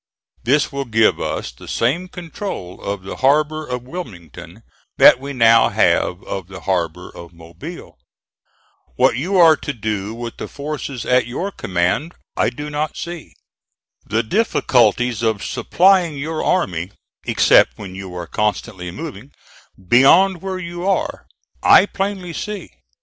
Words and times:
This 0.43 0.71
will 0.71 0.85
give 0.85 1.19
us 1.21 1.51
the 1.51 1.67
same 1.67 2.07
control 2.07 2.81
of 2.81 3.03
the 3.03 3.17
harbor 3.17 3.67
of 3.67 3.83
Wilmington 3.83 4.63
that 4.97 5.19
we 5.19 5.31
now 5.31 5.69
have 5.69 6.23
of 6.23 6.47
the 6.47 6.61
harbor 6.61 7.07
of 7.11 7.33
Mobile. 7.33 7.99
What 8.95 9.15
you 9.15 9.37
are 9.37 9.55
to 9.57 9.73
do 9.73 10.15
with 10.15 10.37
the 10.37 10.47
forces 10.47 11.05
at 11.05 11.27
your 11.27 11.51
command, 11.51 12.15
I 12.35 12.49
do 12.49 12.71
not 12.71 12.97
see. 12.97 13.35
The 14.03 14.23
difficulties 14.23 15.21
of 15.21 15.45
supplying 15.45 16.17
your 16.17 16.43
army, 16.43 16.93
except 17.25 17.77
when 17.77 17.93
you 17.93 18.11
are 18.15 18.25
constantly 18.25 18.89
moving, 18.89 19.31
beyond 19.87 20.41
where 20.41 20.57
you 20.57 20.83
are, 20.89 21.27
I 21.61 21.85
plainly 21.85 22.33
see. 22.33 22.71